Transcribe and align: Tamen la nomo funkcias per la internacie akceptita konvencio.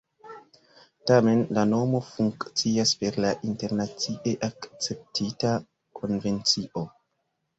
Tamen 1.09 1.41
la 1.57 1.65
nomo 1.73 1.99
funkcias 2.05 2.93
per 3.03 3.19
la 3.25 3.33
internacie 3.51 4.33
akceptita 4.49 5.51
konvencio. 6.03 6.87